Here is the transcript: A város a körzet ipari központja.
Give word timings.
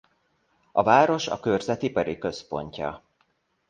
A 0.71 0.83
város 0.83 1.27
a 1.27 1.39
körzet 1.39 1.81
ipari 1.81 2.17
központja. 2.17 3.01